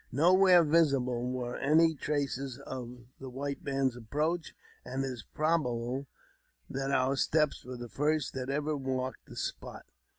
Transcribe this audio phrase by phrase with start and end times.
[0.11, 6.07] Nowhere visible were any \ traces of the white man's approach, and it is probable
[6.67, 9.85] that our Sgteps were the first that ever marked the spot.